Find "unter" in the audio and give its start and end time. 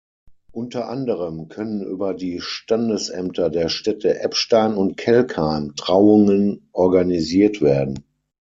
0.51-0.89